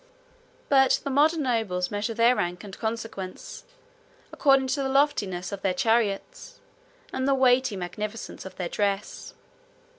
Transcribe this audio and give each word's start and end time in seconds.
But 0.67 0.99
the 1.03 1.11
modern 1.11 1.43
nobles 1.43 1.91
measure 1.91 2.15
their 2.15 2.35
rank 2.35 2.63
and 2.63 2.75
consequence 2.75 3.65
according 4.33 4.65
to 4.69 4.81
the 4.81 4.89
loftiness 4.89 5.51
of 5.51 5.61
their 5.61 5.75
chariots, 5.75 6.59
37 7.11 7.15
and 7.15 7.27
the 7.27 7.35
weighty 7.35 7.75
magnificence 7.75 8.43
of 8.43 8.55
their 8.55 8.67
dress. 8.69 9.35